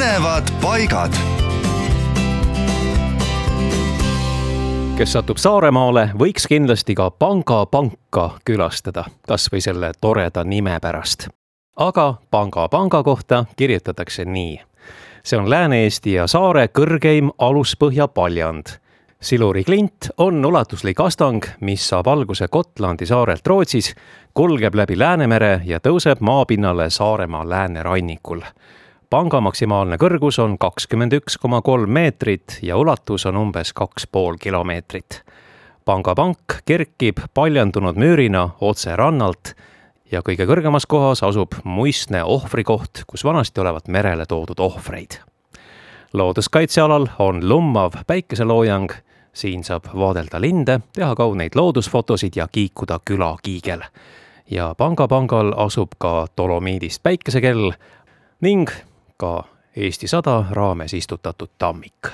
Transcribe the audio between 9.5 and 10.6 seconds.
või selle toreda